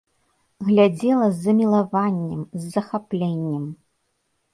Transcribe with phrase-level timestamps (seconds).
[0.67, 3.63] Глядзела з замілаваннем, з захапленнем.